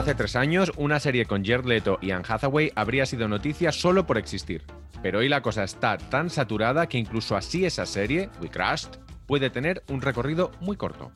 [0.00, 4.06] Hace tres años, una serie con Jared Leto y Anne Hathaway habría sido noticia solo
[4.06, 4.64] por existir.
[5.02, 8.92] Pero hoy la cosa está tan saturada que incluso así esa serie, We Crashed,
[9.26, 11.12] puede tener un recorrido muy corto.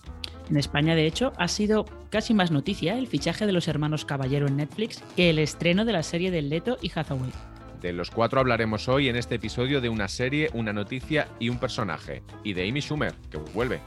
[0.50, 4.48] En España, de hecho, ha sido casi más noticia el fichaje de los hermanos Caballero
[4.48, 7.32] en Netflix que el estreno de la serie de Leto y Hathaway.
[7.80, 11.58] De los cuatro hablaremos hoy en este episodio de una serie, una noticia y un
[11.58, 12.22] personaje.
[12.42, 13.80] Y de Amy Schumer, que vuelve.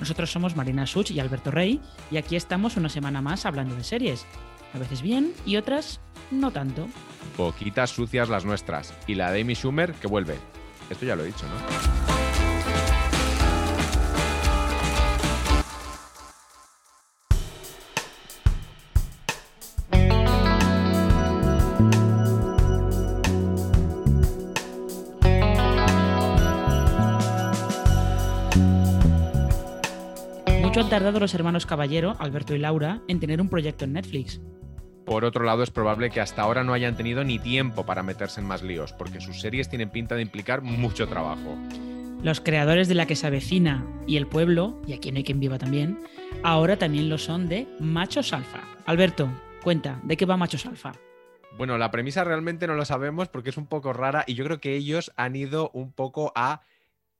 [0.00, 1.80] Nosotros somos Marina Such y Alberto Rey
[2.10, 4.26] y aquí estamos una semana más hablando de series.
[4.74, 6.88] A veces bien y otras no tanto.
[7.36, 8.92] Poquitas sucias las nuestras.
[9.06, 10.38] Y la de Amy Schumer, que vuelve.
[10.90, 12.03] Esto ya lo he dicho, ¿no?
[30.94, 34.40] Tardado los hermanos Caballero, Alberto y Laura, en tener un proyecto en Netflix.
[35.04, 38.40] Por otro lado, es probable que hasta ahora no hayan tenido ni tiempo para meterse
[38.40, 41.58] en más líos, porque sus series tienen pinta de implicar mucho trabajo.
[42.22, 45.40] Los creadores de La que se avecina y El pueblo, y aquí no hay quien
[45.40, 45.98] viva también,
[46.44, 48.60] ahora también lo son de Machos Alfa.
[48.86, 49.28] Alberto,
[49.64, 50.92] cuenta, ¿de qué va Machos Alfa?
[51.58, 54.60] Bueno, la premisa realmente no lo sabemos porque es un poco rara y yo creo
[54.60, 56.62] que ellos han ido un poco a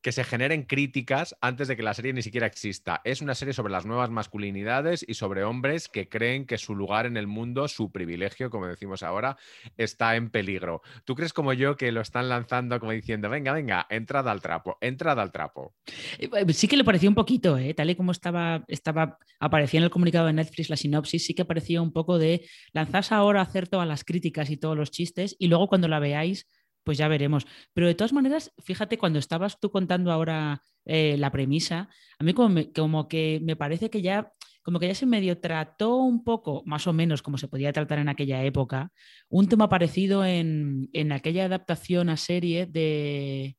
[0.05, 3.01] que se generen críticas antes de que la serie ni siquiera exista.
[3.05, 7.07] Es una serie sobre las nuevas masculinidades y sobre hombres que creen que su lugar
[7.07, 9.39] en el mundo, su privilegio, como decimos ahora,
[9.79, 10.83] está en peligro.
[11.07, 14.77] ¿Tú crees como yo que lo están lanzando como diciendo, venga, venga, entrada al trapo,
[14.83, 15.75] entrada al trapo?
[16.19, 17.73] Eh, eh, sí que le pareció un poquito, ¿eh?
[17.73, 21.47] tal y como estaba, estaba, aparecía en el comunicado de Netflix la sinopsis, sí que
[21.47, 25.35] parecía un poco de lanzarse ahora a hacer todas las críticas y todos los chistes
[25.39, 26.47] y luego cuando la veáis
[26.85, 27.47] pues ya veremos.
[27.73, 32.35] Pero de todas maneras, fíjate, cuando estabas tú contando ahora eh, la premisa, a mí
[32.35, 36.63] como, como, que me parece que ya, como que ya se medio trató un poco,
[36.67, 38.93] más o menos como se podía tratar en aquella época,
[39.29, 43.57] un tema parecido en, en aquella adaptación a serie de...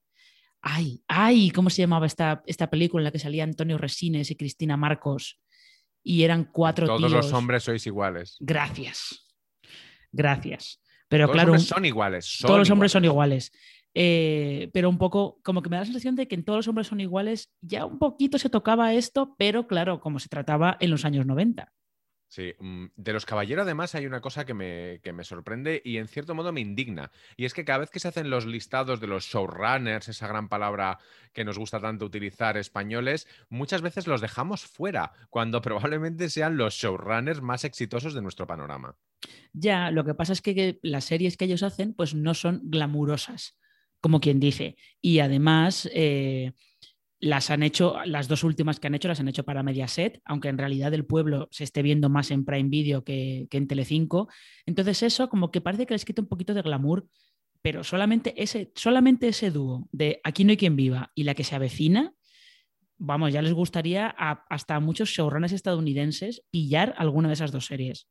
[0.67, 4.35] Ay, ay, ¿cómo se llamaba esta, esta película en la que salía Antonio Resines y
[4.35, 5.39] Cristina Marcos?
[6.01, 8.37] Y eran cuatro Todos los hombres sois iguales.
[8.39, 9.27] Gracias.
[10.11, 10.79] Gracias.
[11.07, 12.39] Pero todos claro, los son iguales.
[12.41, 13.51] todos los hombres son iguales.
[13.93, 16.67] Eh, pero un poco, como que me da la sensación de que en todos los
[16.67, 20.91] hombres son iguales, ya un poquito se tocaba esto, pero claro, como se trataba en
[20.91, 21.71] los años 90.
[22.35, 25.95] Sí, mm, de los caballeros además hay una cosa que me, que me, sorprende y
[25.99, 27.09] en cierto modo me indigna.
[27.37, 30.49] Y es que cada vez que se hacen los listados de los showrunners, esa gran
[30.49, 30.99] palabra
[31.31, 36.73] que nos gusta tanto utilizar españoles, muchas veces los dejamos fuera, cuando probablemente sean los
[36.73, 38.97] showrunners más exitosos de nuestro panorama.
[39.53, 43.57] Ya, lo que pasa es que las series que ellos hacen pues no son glamurosas,
[44.01, 44.75] como quien dice.
[44.99, 45.89] Y además...
[45.93, 46.51] Eh,
[47.19, 50.49] las han hecho, las dos últimas que han hecho las han hecho para Mediaset, aunque
[50.49, 54.27] en realidad el pueblo se esté viendo más en Prime Video que, que en Telecinco.
[54.65, 57.07] Entonces eso como que parece que les quita un poquito de glamour,
[57.61, 61.43] pero solamente ese, solamente ese dúo de Aquí no hay quien viva y la que
[61.43, 62.13] se avecina,
[62.97, 68.07] vamos, ya les gustaría hasta a muchos showrunners estadounidenses pillar alguna de esas dos series.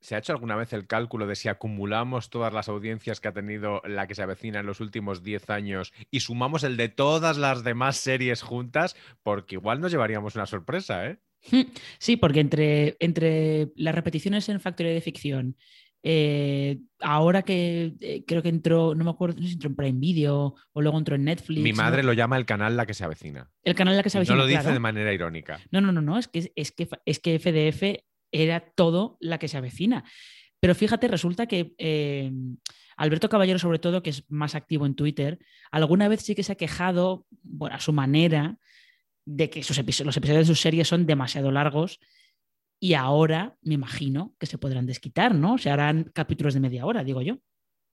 [0.00, 3.32] ¿Se ha hecho alguna vez el cálculo de si acumulamos todas las audiencias que ha
[3.32, 7.36] tenido la que se avecina en los últimos 10 años y sumamos el de todas
[7.36, 8.96] las demás series juntas?
[9.22, 11.18] Porque igual nos llevaríamos una sorpresa, ¿eh?
[11.98, 15.56] Sí, porque entre, entre las repeticiones en Factoría de Ficción,
[16.04, 20.54] eh, ahora que eh, creo que entró, no me acuerdo si entró en Prime Video
[20.72, 21.60] o luego entró en Netflix.
[21.60, 23.50] Mi madre lo llama el canal La que se avecina.
[23.64, 24.36] El canal La que se avecina.
[24.36, 25.60] No lo dice de manera irónica.
[25.70, 29.48] No, no, no, no, es que, es que, es que FDF era todo la que
[29.48, 30.04] se avecina.
[30.60, 32.32] Pero fíjate, resulta que eh,
[32.96, 35.38] Alberto Caballero, sobre todo, que es más activo en Twitter,
[35.70, 38.58] alguna vez sí que se ha quejado, bueno, a su manera,
[39.24, 42.00] de que sus los episodios de sus series son demasiado largos
[42.80, 45.58] y ahora me imagino que se podrán desquitar, ¿no?
[45.58, 47.38] Se harán capítulos de media hora, digo yo.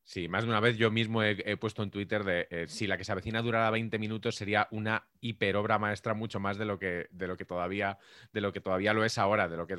[0.08, 2.96] Sí, más de una vez yo mismo he, puesto en Twitter de eh, si la
[2.96, 6.78] que se avecina durara 20 minutos sería una hiper obra maestra mucho más de lo
[6.78, 7.98] que, de lo que todavía
[8.32, 9.78] de lo que todavía lo es ahora, de lo que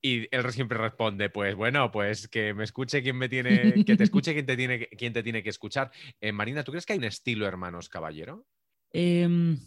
[0.00, 4.04] y él siempre responde, pues bueno, pues que me escuche quien me tiene, que te
[4.04, 5.90] escuche quien te tiene, quien te tiene que escuchar.
[6.20, 8.46] Eh, Marina, ¿tú crees que hay un estilo, hermanos caballero?
[8.92, 9.58] Em,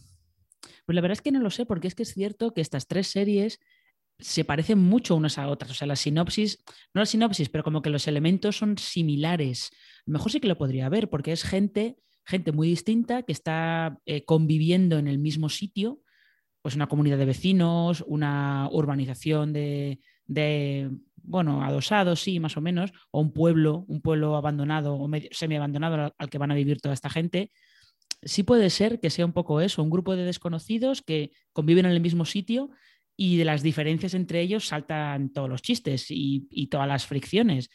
[0.86, 2.88] pues la verdad es que no lo sé, porque es que es cierto que estas
[2.88, 3.60] tres series
[4.20, 5.72] se parecen mucho unas a otras.
[5.72, 6.64] O sea, la sinopsis,
[6.94, 9.72] no la sinopsis, pero como que los elementos son similares.
[10.06, 14.24] Mejor sí que lo podría haber, porque es gente, gente muy distinta que está eh,
[14.24, 16.02] conviviendo en el mismo sitio,
[16.62, 20.00] pues una comunidad de vecinos, una urbanización de,
[20.32, 26.14] de, bueno, adosados, sí, más o menos, o un pueblo, un pueblo abandonado o semi-abandonado
[26.18, 27.52] al, que van a vivir toda esta gente,
[28.24, 31.92] sí puede ser que sea un poco eso, un grupo de desconocidos que conviven en
[31.92, 32.70] el mismo sitio
[33.18, 37.70] y de las diferencias entre ellos saltan todos los chistes y, todas las fricciones.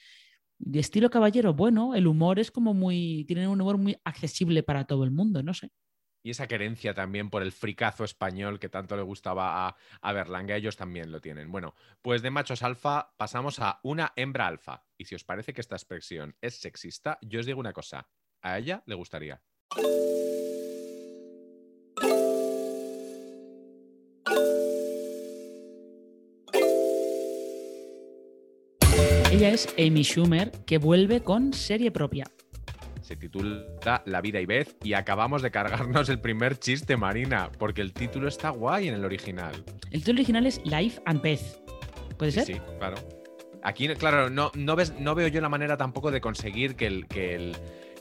[0.58, 4.86] De estilo caballero, bueno, el humor es como muy, tiene un humor muy accesible para
[4.86, 5.70] todo el mundo, no sé.
[6.26, 10.56] Y esa querencia también por el fricazo español que tanto le gustaba a, a Berlanga,
[10.56, 11.52] ellos también lo tienen.
[11.52, 14.82] Bueno, pues de machos alfa pasamos a una hembra alfa.
[14.98, 18.08] Y si os parece que esta expresión es sexista, yo os digo una cosa,
[18.42, 19.40] a ella le gustaría.
[29.30, 32.24] Ella es Amy Schumer, que vuelve con serie propia.
[33.06, 37.80] Se titula La vida y Beth y acabamos de cargarnos el primer chiste, Marina, porque
[37.80, 39.54] el título está guay en el original.
[39.92, 41.40] El título original es Life and Beth.
[42.18, 42.46] ¿Puede ser?
[42.46, 42.96] Sí, claro.
[43.62, 47.06] Aquí, claro, no, no, ves, no veo yo la manera tampoco de conseguir que el,
[47.06, 47.56] que el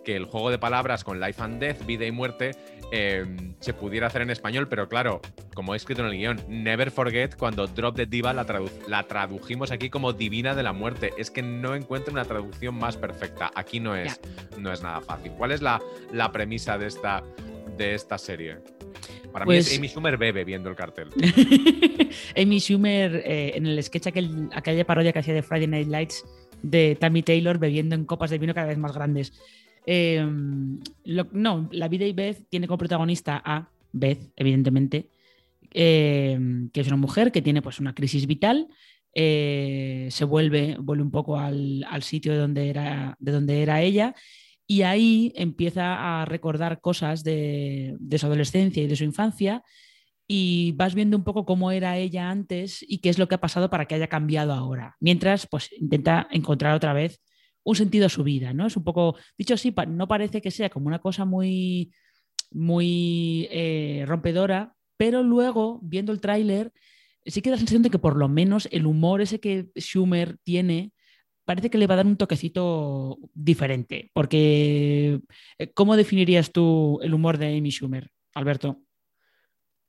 [0.06, 2.52] que el juego de palabras con life and death, vida y muerte,
[2.92, 5.20] em, se pudiera hacer en español, pero claro,
[5.54, 8.46] como he escrito en el guion, never forget cuando Drop the Diva la,
[8.88, 11.12] la tradujimos aquí como divina de la muerte.
[11.18, 13.52] Es que no encuentro una traducción más perfecta.
[13.56, 14.22] Aquí no es,
[14.58, 15.34] no es nada fácil.
[15.34, 15.82] ¿Cuál es la,
[16.14, 17.24] la premisa de esta,
[17.76, 18.60] de esta serie?
[19.32, 21.10] Para mí es pues Amy Schumer bebe viendo el cartel.
[22.38, 26.24] Amy Schumer eh, en el sketch aquel, aquella parodia que hacía de Friday Night Lights
[26.62, 29.34] de Tammy Taylor bebiendo en copas de vino cada vez más grandes.
[29.86, 30.80] Em,
[31.34, 35.10] no, La vida y Beth tiene como protagonista a Beth, evidentemente,
[35.72, 38.68] em, que es una mujer que tiene pues una crisis vital.
[39.14, 44.14] Eh, se vuelve, vuelve un poco al, sitio de donde, era, de donde era ella
[44.68, 49.64] y ahí empieza a recordar cosas de, de, su adolescencia y de su infancia
[50.28, 53.42] y vas viendo un poco cómo era ella antes y qué es lo que ha
[53.42, 54.96] pasado para que haya cambiado ahora.
[55.00, 57.22] Mientras, pues intenta encontrar otra vez
[57.66, 58.68] un sentido a su vida, ¿no?
[58.68, 61.92] Es un poco, dicho así, no parece que sea como una cosa muy,
[62.52, 66.72] muy eh, rompedora, pero luego, viendo el tráiler,
[67.26, 70.38] sí que da la sensación de que por lo menos el humor ese que Schumer
[70.44, 70.94] tiene
[71.44, 74.12] parece que le va a dar un toquecito diferente.
[74.14, 75.20] Porque,
[75.60, 78.85] eh, ¿cómo definirías tú el humor de Amy Schumer, Alberto?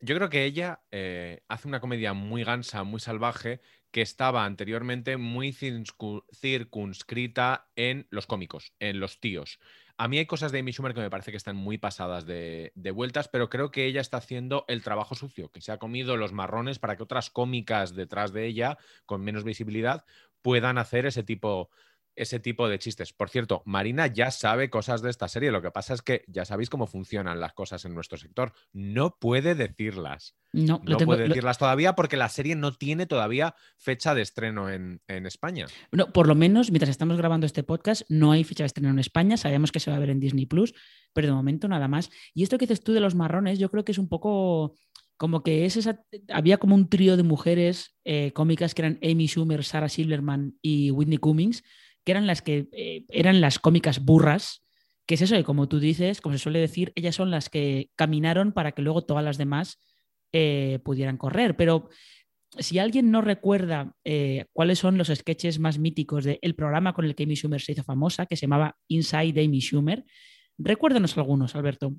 [0.00, 5.16] Yo creo que ella eh, hace una comedia muy gansa, muy salvaje, que estaba anteriormente
[5.16, 9.58] muy circunscrita en los cómicos, en los tíos.
[9.96, 12.72] A mí hay cosas de Amy Schumer que me parece que están muy pasadas de,
[12.75, 16.19] de, vueltas, pero creo que ella está haciendo el trabajo sucio, que se ha comido
[16.19, 18.76] los marrones para que otras cómicas detrás de ella,
[19.06, 20.04] con menos visibilidad,
[20.42, 21.70] puedan hacer ese tipo
[22.16, 23.12] ese tipo de chistes.
[23.12, 25.52] Por cierto, Marina ya sabe cosas de esta serie.
[25.52, 28.52] Lo que pasa es que ya sabéis cómo funcionan las cosas en nuestro sector.
[28.72, 30.36] No puede decirlas.
[30.52, 35.00] No, no puede decirlas todavía porque la serie no tiene todavía fecha de estreno en,
[35.06, 35.66] España.
[35.92, 38.98] No, por lo menos, mientras estamos grabando este podcast, no hay fecha de estreno en
[38.98, 39.36] España.
[39.36, 40.74] Sabemos que se va a ver en Disney Plus,
[41.12, 42.10] pero de momento nada más.
[42.32, 44.74] Y esto que dices tú de los marrones, yo creo que es un poco
[45.16, 49.26] como que es esa, había como un trío de mujeres eh, cómicas que eran Amy
[49.26, 51.62] Schumer, Sarah Silverman y Whitney Cummings,
[52.06, 54.64] que eran las que eh, eran las cómicas burras,
[55.06, 57.90] que es eso, que como tú dices, como se suele decir, ellas son las que
[57.96, 59.80] caminaron para que luego todas las demás
[60.32, 61.56] eh, pudieran correr.
[61.56, 61.88] Pero
[62.58, 67.16] si alguien no recuerda eh, cuáles son los sketches más míticos del programa con el
[67.16, 70.04] que Amy Schumer se hizo famosa, que se llamaba Inside Amy Schumer,
[70.58, 71.92] recuérdanos algunos, Alberto.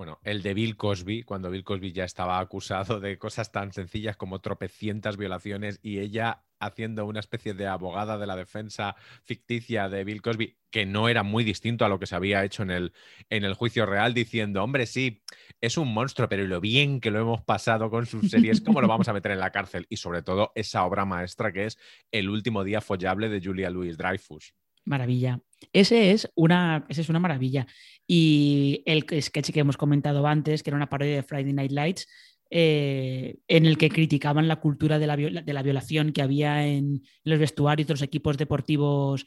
[0.00, 4.16] Bueno, el de Bill Cosby, cuando Bill Cosby ya estaba acusado de cosas tan sencillas
[4.16, 10.02] como tropecientas violaciones y ella haciendo una especie de abogada de la defensa ficticia de
[10.04, 12.94] Bill Cosby, que no era muy distinto a lo que se había hecho en el,
[13.28, 15.22] en el juicio real, diciendo, hombre, sí,
[15.60, 18.88] es un monstruo, pero lo bien que lo hemos pasado con sus series, ¿cómo lo
[18.88, 19.86] vamos a meter en la cárcel?
[19.90, 21.78] Y sobre todo esa obra maestra que es
[22.10, 24.54] El último día follable de Julia Louis Dreyfus.
[24.86, 25.42] Maravilla.
[25.72, 27.66] Ese es una, ese es una maravilla.
[28.06, 32.06] Y el sketch que hemos comentado antes, que era una parodia de Friday Night Lights,
[32.52, 37.02] eh, en el que criticaban la cultura de la, de la violación que había en,
[37.22, 39.24] los vestuarios de los equipos deportivos,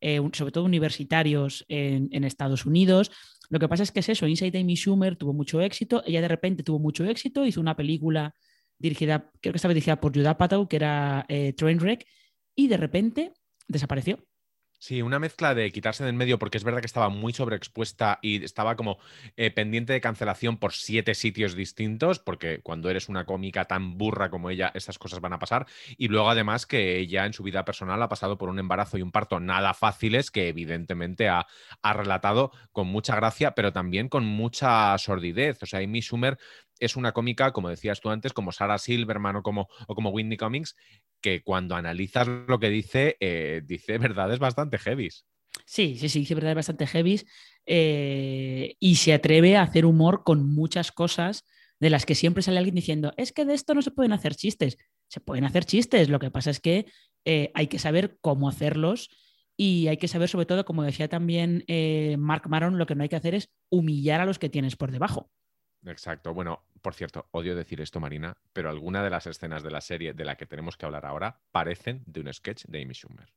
[0.00, 3.12] eh, sobre todo universitarios en, Estados Unidos.
[3.48, 6.28] Lo que pasa es que es eso, Inside Amy Schumer tuvo mucho éxito, ella de
[6.28, 8.34] repente tuvo mucho éxito, hizo una película
[8.78, 12.04] dirigida, creo que estaba dirigida por Judah Apatow, que era eh, Trainwreck,
[12.56, 13.32] y de repente
[13.68, 14.18] desapareció.
[14.84, 18.44] Sí, una mezcla de quitarse del medio, porque es verdad que estaba muy sobreexpuesta y
[18.44, 18.98] estaba como
[19.34, 24.28] eh, pendiente de cancelación por siete sitios distintos, porque cuando eres una cómica tan burra
[24.28, 25.66] como ella, esas cosas van a pasar.
[25.96, 29.02] Y luego, además, que ella en su vida personal ha pasado por un embarazo y
[29.02, 31.46] un parto nada fáciles, que evidentemente ha,
[31.80, 35.62] ha relatado con mucha gracia, pero también con mucha sordidez.
[35.62, 36.36] O sea, Amy Schumer
[36.78, 40.36] es una cómica, como decías tú antes, como Sarah Silverman o como, o como Whitney
[40.36, 40.76] Cummings,
[41.20, 45.26] que cuando analizas lo que dice, eh, dice verdades bastante heavies.
[45.66, 47.26] Sí, sí, sí, dice verdades bastante heavies
[47.64, 51.44] eh, y se atreve a hacer humor con muchas cosas
[51.80, 54.34] de las que siempre sale alguien diciendo, es que de esto no se pueden hacer
[54.34, 54.78] chistes.
[55.08, 56.86] Se pueden hacer chistes, lo que pasa es que
[57.24, 59.10] eh, hay que saber cómo hacerlos
[59.56, 63.02] y hay que saber sobre todo, como decía también eh, Mark Maron, lo que no
[63.02, 65.30] hay que hacer es humillar a los que tienes por debajo.
[65.86, 66.32] Exacto.
[66.34, 70.12] Bueno, por cierto, odio decir esto, Marina, pero alguna de las escenas de la serie
[70.12, 73.32] de la que tenemos que hablar ahora parecen de un sketch de Amy Schumer.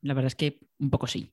[0.00, 1.32] La verdad es que un poco sí.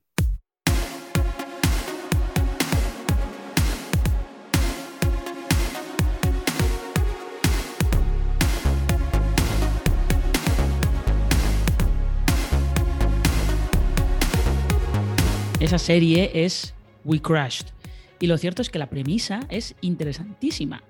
[15.60, 16.74] Esa serie es
[17.04, 17.79] We Crashed.
[18.20, 20.84] Y lo cierto es que la premisa es interesantísima.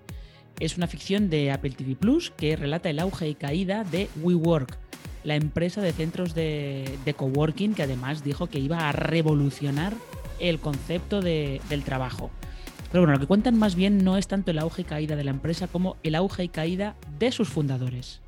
[0.59, 4.77] Es una ficción de Apple TV Plus que relata el auge y caída de WeWork,
[5.24, 9.93] la empresa de centros de, coworking que además dijo que iba a revolucionar
[10.39, 12.31] el concepto del trabajo.
[12.91, 15.24] Pero bueno, lo que cuentan más bien no es tanto el auge y caída de
[15.24, 18.21] la empresa como el auge y caída de sus fundadores.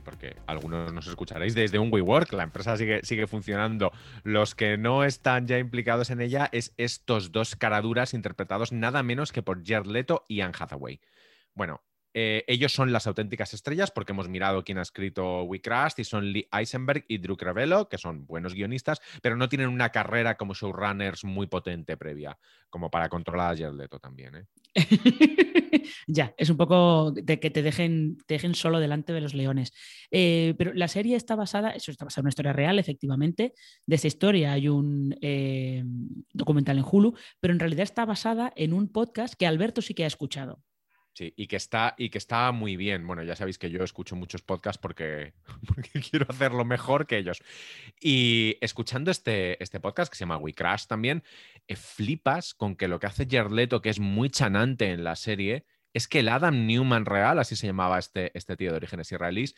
[0.00, 3.92] Porque algunos nos escucharéis desde un WeWork, la empresa sigue, sigue funcionando.
[4.22, 9.32] Los que no están ya implicados en ella es estos dos caraduras interpretados nada menos
[9.32, 11.00] que por Jared Leto y Anne Hathaway.
[11.54, 11.82] Bueno,
[12.18, 16.04] eh, ellos son las auténticas estrellas porque hemos mirado quién ha escrito We Crashed y
[16.04, 20.38] son Lee Eisenberg y Drew Crevello, que son buenos guionistas, pero no tienen una carrera
[20.38, 22.38] como showrunners muy potente previa,
[22.70, 24.34] como para controlar a Jared Leto también.
[24.34, 24.46] ¿eh?
[26.06, 29.74] ya, es un poco de que te dejen, dejen solo delante de los leones.
[30.10, 33.52] Eh, pero la serie está basada, eso está basada en una historia real, efectivamente.
[33.84, 35.14] De esa historia hay un
[36.32, 40.04] documental en Hulu, pero en realidad está basada en un podcast que Alberto sí que
[40.04, 40.62] ha escuchado.
[41.16, 43.06] Sí, y que, está, y que está muy bien.
[43.06, 45.32] Bueno, ya sabéis que yo escucho muchos podcasts porque,
[46.10, 47.42] quiero hacerlo mejor que ellos.
[47.98, 51.24] Y escuchando este, este podcast que se llama We Crash también,
[51.68, 55.64] eh, flipas con que lo que hace Gerleto, que es muy chanante en la serie,
[55.94, 59.54] es que el Adam Newman real, así se llamaba este, este tío de orígenes israelíes,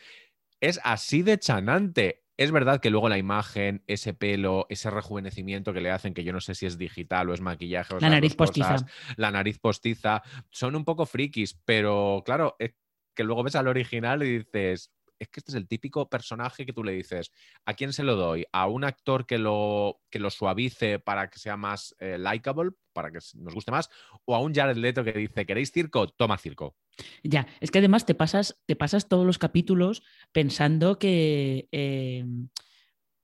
[0.61, 2.23] es así de chanante.
[2.39, 6.33] Es verdad que luego la imagen, ese pelo, ese rejuvenecimiento que le hacen, que yo
[6.33, 8.77] no sé si es digital o es maquillaje o La nariz postiza.
[9.17, 12.75] la nariz postiza, son un poco frikis, pero claro, es
[13.17, 16.73] que luego ves al original y dices, es que este es el típico personaje que
[16.73, 17.33] tú le dices,
[17.65, 18.47] ¿a quién se lo doy?
[18.53, 23.11] ¿A un actor que lo, que lo suavice para que sea más eh, likable, para
[23.11, 23.91] que nos guste más?
[24.25, 26.09] ¿O a un Jared Leto que dice, ¿queréis circo?
[26.09, 26.77] Toma circo.
[27.23, 32.25] Ya, es que además te pasas, te pasas todos los capítulos pensando que eh,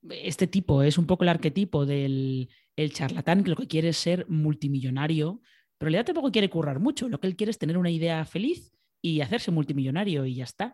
[0.09, 3.97] este tipo es un poco el arquetipo del el charlatán que lo que quiere es
[3.97, 5.41] ser multimillonario,
[5.77, 7.07] pero en realidad tampoco quiere currar mucho.
[7.09, 10.73] Lo que él quiere es tener una idea feliz y hacerse multimillonario y ya está.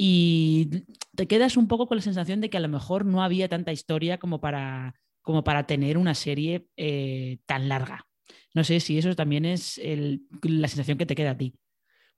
[0.00, 0.84] Y
[1.16, 3.72] te quedas un poco con la sensación de que a lo mejor no había tanta
[3.72, 8.06] historia como para, como para tener una serie eh, tan larga.
[8.54, 9.80] No sé si eso también es
[10.42, 11.54] la sensación que te queda a ti.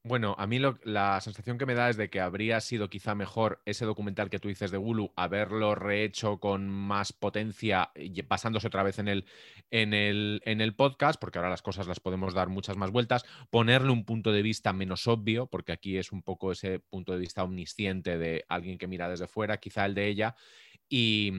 [0.03, 3.61] Bueno, a mí la sensación que me da es de que habría sido quizá mejor
[3.67, 8.83] ese documental que tú dices de Hulu, haberlo rehecho con más potencia, y pasándose otra
[8.83, 9.27] vez en el,
[9.71, 13.27] en, el, en el podcast, porque ahora las cosas las podemos dar muchas más vueltas,
[13.51, 17.19] ponerle un punto de vista menos obvio, porque aquí es un poco ese punto de
[17.19, 20.35] vista omnisciente de alguien que mira desde fuera, quizá el de ella,
[20.89, 21.31] y,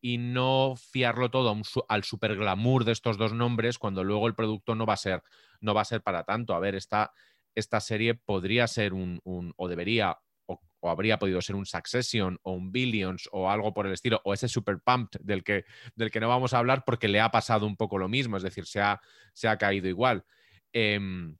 [0.00, 1.54] y no fiarlo todo
[1.88, 5.22] al super glamour de estos dos nombres cuando luego el producto no va a ser,
[5.60, 6.54] no va a ser para tanto.
[6.54, 7.12] A ver, está
[7.58, 12.72] esta serie podría ser un, o debería, o, habría podido ser un Succession o un
[12.72, 16.28] Billions o algo por el estilo, o ese Super Pumped del que, del que no
[16.28, 19.00] vamos a hablar porque le ha pasado un poco lo mismo, es decir, se ha,
[19.32, 20.24] se ha caído igual.
[20.72, 21.36] Em,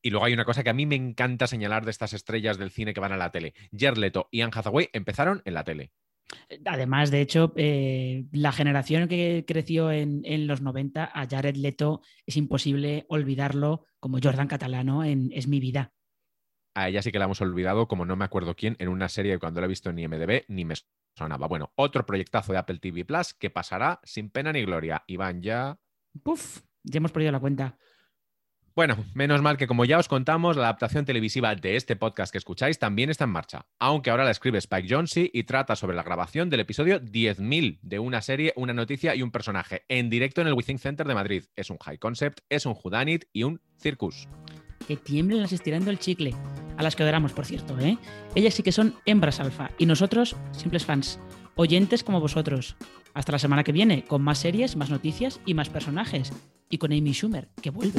[0.00, 2.70] y luego hay una cosa que a mí me encanta señalar de estas estrellas del
[2.70, 3.54] cine que van a la tele.
[3.72, 5.92] Leto y Anne Hathaway empezaron en la tele.
[6.64, 12.36] Además, de hecho, eh, la generación que creció en, los 90, a Jared Leto es
[12.36, 15.92] imposible olvidarlo como Jordan Catalano en Es mi vida.
[16.74, 19.32] A ella sí que la hemos olvidado, como no me acuerdo quién, en una serie
[19.32, 20.74] que cuando la he visto en IMDB ni me
[21.16, 21.48] sonaba.
[21.48, 25.02] Bueno, otro proyectazo de Apple TV Plus que pasará sin pena ni gloria.
[25.06, 25.78] Iván ya.
[26.22, 27.76] Puf, ya hemos perdido la cuenta.
[28.78, 32.38] Bueno, menos mal que como ya os contamos, la adaptación televisiva de este podcast que
[32.38, 36.04] escucháis también está en marcha, aunque ahora la escribe Spike Jonze y trata sobre la
[36.04, 40.46] grabación del episodio 10.000 de una serie, una noticia y un personaje, en directo en
[40.46, 41.44] el Within Center de Madrid.
[41.56, 44.28] Es un high concept, es un Judanit y un circus.
[44.86, 46.32] Que tiemblen las estirando el chicle,
[46.76, 47.98] a las que adoramos, por cierto, ¿eh?
[48.36, 51.18] Ellas sí que son hembras alfa y nosotros, simples fans,
[51.56, 52.76] oyentes como vosotros.
[53.12, 56.32] Hasta la semana que viene, con más series, más noticias y más personajes.
[56.70, 57.98] Y con Amy Schumer, que vuelve.